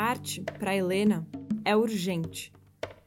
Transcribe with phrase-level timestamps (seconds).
[0.00, 1.26] arte, para Helena,
[1.64, 2.52] é urgente.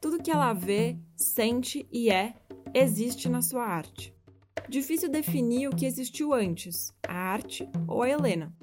[0.00, 2.34] Tudo que ela vê, sente e é,
[2.74, 4.14] existe na sua arte.
[4.68, 8.54] Difícil definir o que existiu antes, a arte ou a Helena.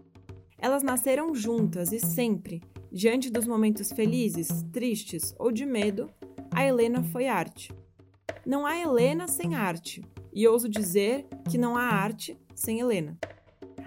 [0.58, 2.62] Elas nasceram juntas e sempre,
[2.92, 6.10] diante dos momentos felizes, tristes ou de medo,
[6.52, 7.72] a Helena foi arte.
[8.46, 10.04] Não há Helena sem arte,
[10.34, 13.18] e ouso dizer que não há arte sem Helena.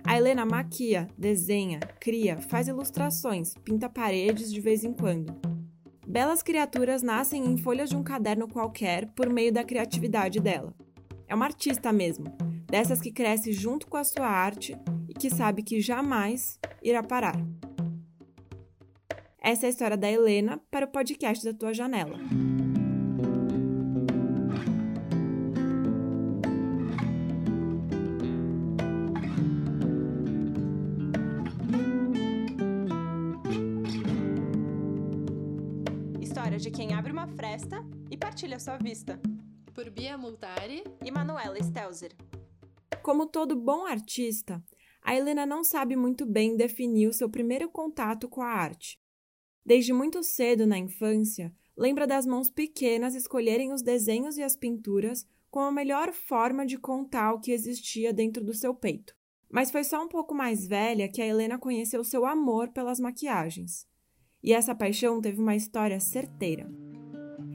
[0.05, 5.35] A Helena maquia, desenha, cria, faz ilustrações, pinta paredes de vez em quando.
[6.07, 10.75] Belas criaturas nascem em folhas de um caderno qualquer por meio da criatividade dela.
[11.27, 12.27] É uma artista mesmo,
[12.67, 14.77] dessas que cresce junto com a sua arte
[15.09, 17.41] e que sabe que jamais irá parar.
[19.41, 22.19] Essa é a história da Helena para o podcast da tua janela.
[37.23, 39.21] Uma fresta e partilha sua vista.
[39.73, 42.17] Por Bia Multari e Manuela Stelzer.
[43.01, 44.61] Como todo bom artista,
[45.01, 49.01] a Helena não sabe muito bem definir o seu primeiro contato com a arte.
[49.65, 55.25] Desde muito cedo na infância, lembra das mãos pequenas escolherem os desenhos e as pinturas
[55.49, 59.15] como a melhor forma de contar o que existia dentro do seu peito.
[59.49, 63.87] Mas foi só um pouco mais velha que a Helena conheceu seu amor pelas maquiagens.
[64.43, 66.69] E essa paixão teve uma história certeira.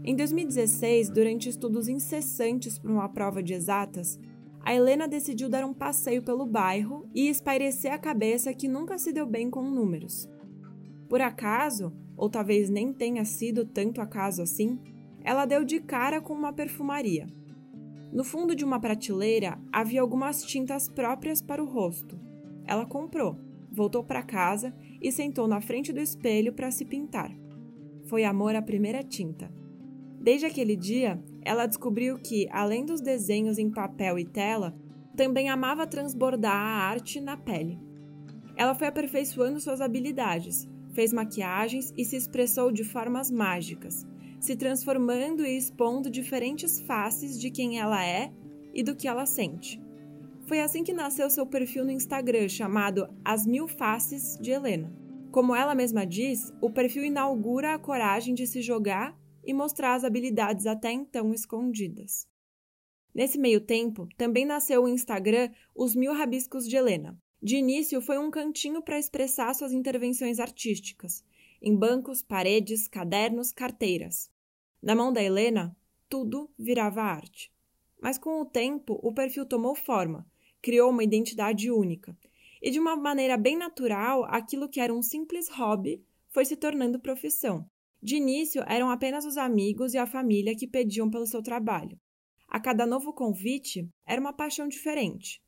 [0.07, 4.17] Em 2016, durante estudos incessantes para uma prova de exatas,
[4.61, 9.11] a Helena decidiu dar um passeio pelo bairro e espairecer a cabeça que nunca se
[9.11, 10.29] deu bem com números.
[11.09, 14.79] Por acaso, ou talvez nem tenha sido tanto acaso assim,
[15.25, 17.27] ela deu de cara com uma perfumaria.
[18.09, 22.17] No fundo de uma prateleira havia algumas tintas próprias para o rosto.
[22.65, 23.37] Ela comprou,
[23.69, 27.29] voltou para casa e sentou na frente do espelho para se pintar.
[28.05, 29.66] Foi amor à primeira tinta.
[30.27, 34.77] Desde aquele dia, ela descobriu que, além dos desenhos em papel e tela,
[35.15, 37.79] também amava transbordar a arte na pele.
[38.57, 44.05] Ela foi aperfeiçoando suas habilidades, fez maquiagens e se expressou de formas mágicas,
[44.37, 48.29] se transformando e expondo diferentes faces de quem ela é
[48.73, 49.81] e do que ela sente.
[50.45, 54.93] Foi assim que nasceu seu perfil no Instagram, chamado As Mil Faces de Helena.
[55.31, 60.03] Como ela mesma diz, o perfil inaugura a coragem de se jogar e mostrar as
[60.03, 62.27] habilidades até então escondidas.
[63.15, 68.17] Nesse meio tempo, também nasceu o Instagram Os Mil Rabiscos de Helena, de início, foi
[68.17, 71.23] um cantinho para expressar suas intervenções artísticas,
[71.61, 74.29] em bancos, paredes, cadernos, carteiras.
[74.81, 75.75] Na mão da Helena,
[76.09, 77.51] tudo virava arte.
[78.01, 80.25] Mas com o tempo, o perfil tomou forma,
[80.61, 82.17] criou uma identidade única,
[82.59, 86.99] e de uma maneira bem natural, aquilo que era um simples hobby foi se tornando
[86.99, 87.69] profissão.
[88.01, 91.99] De início, eram apenas os amigos e a família que pediam pelo seu trabalho.
[92.47, 95.41] A cada novo convite, era uma paixão diferente.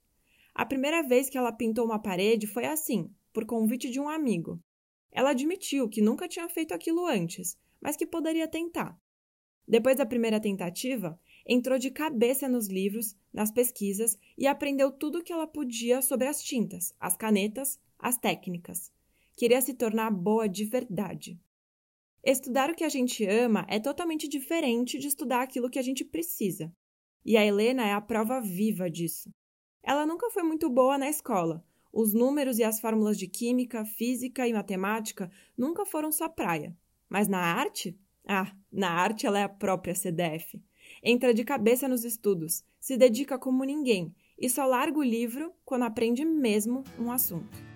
[0.54, 4.62] A primeira vez que ela pintou uma parede foi assim, por convite de um amigo.
[5.12, 9.00] Ela admitiu que nunca tinha feito aquilo antes, mas que poderia tentar.
[9.68, 15.24] Depois da primeira tentativa, entrou de cabeça nos livros, nas pesquisas e aprendeu tudo o
[15.24, 18.92] que ela podia sobre as tintas, as canetas, as técnicas.
[19.38, 21.40] Queria se tornar boa de verdade.
[22.24, 26.04] Estudar o que a gente ama é totalmente diferente de estudar aquilo que a gente
[26.04, 26.72] precisa.
[27.26, 29.30] E a Helena é a prova viva disso.
[29.82, 31.64] Ela nunca foi muito boa na escola.
[31.92, 36.76] Os números e as fórmulas de química, física e matemática nunca foram sua praia.
[37.08, 37.98] Mas na arte?
[38.28, 40.62] Ah, na arte ela é a própria CDF.
[41.02, 45.84] Entra de cabeça nos estudos, se dedica como ninguém e só larga o livro quando
[45.84, 47.69] aprende mesmo um assunto.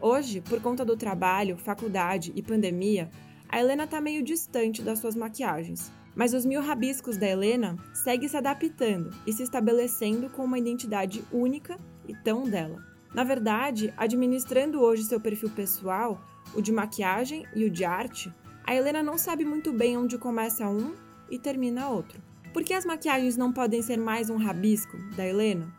[0.00, 3.10] Hoje, por conta do trabalho, faculdade e pandemia,
[3.48, 5.90] a Helena está meio distante das suas maquiagens.
[6.14, 11.24] Mas os mil rabiscos da Helena segue se adaptando e se estabelecendo com uma identidade
[11.32, 12.84] única e tão dela.
[13.14, 16.20] Na verdade, administrando hoje seu perfil pessoal,
[16.54, 18.32] o de maquiagem e o de arte,
[18.64, 20.94] a Helena não sabe muito bem onde começa um
[21.30, 22.20] e termina outro.
[22.52, 25.72] Por que as maquiagens não podem ser mais um rabisco da Helena?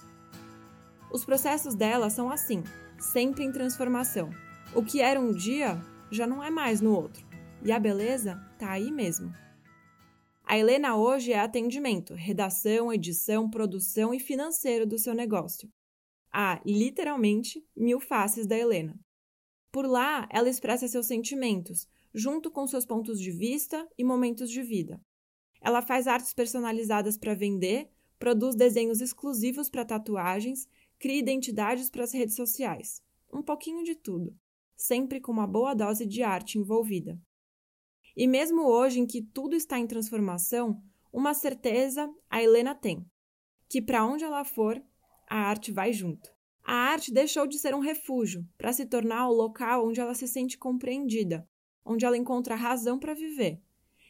[1.11, 2.63] Os processos dela são assim,
[2.99, 4.29] sempre em transformação.
[4.75, 5.81] O que era um dia
[6.11, 7.27] já não é mais no outro.
[7.63, 9.33] E a beleza tá aí mesmo.
[10.43, 15.69] A Helena hoje é atendimento, redação, edição, produção e financeiro do seu negócio.
[16.31, 18.99] Há, literalmente, mil faces da Helena.
[19.71, 24.63] Por lá, ela expressa seus sentimentos, junto com seus pontos de vista e momentos de
[24.63, 24.99] vida.
[25.61, 30.67] Ela faz artes personalizadas para vender, produz desenhos exclusivos para tatuagens,
[30.99, 33.01] cria identidades para as redes sociais.
[33.33, 34.35] Um pouquinho de tudo.
[34.75, 37.19] sempre com uma boa dose de arte envolvida.
[38.15, 40.81] E mesmo hoje em que tudo está em transformação,
[41.11, 43.05] uma certeza a Helena tem:
[43.67, 44.81] que para onde ela for,
[45.29, 46.29] a arte vai junto.
[46.63, 50.27] A arte deixou de ser um refúgio para se tornar o local onde ela se
[50.27, 51.47] sente compreendida,
[51.83, 53.61] onde ela encontra razão para viver.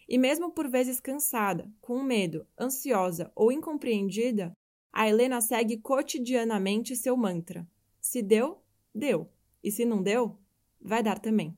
[0.07, 4.51] E mesmo por vezes cansada, com medo, ansiosa ou incompreendida,
[4.91, 7.67] a Helena segue cotidianamente seu mantra:
[7.99, 8.61] se deu,
[8.93, 9.29] deu.
[9.63, 10.37] E se não deu,
[10.81, 11.55] vai dar também.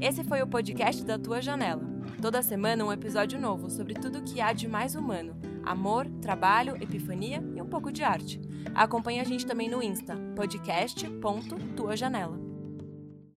[0.00, 1.82] Esse foi o podcast da Tua Janela.
[2.20, 5.34] Toda semana um episódio novo sobre tudo o que há de mais humano:
[5.64, 8.40] amor, trabalho, epifania e um pouco de arte.
[8.74, 12.41] Acompanhe a gente também no Insta, podcast.tuajanela.